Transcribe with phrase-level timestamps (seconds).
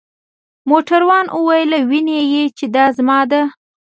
[0.69, 3.41] موټروان وویل: وینې يې؟ چې دا زما ده.